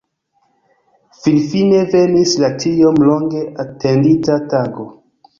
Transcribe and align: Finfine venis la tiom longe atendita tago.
Finfine 1.25 1.81
venis 1.91 2.33
la 2.43 2.49
tiom 2.63 2.97
longe 3.09 3.43
atendita 3.65 4.39
tago. 4.55 4.87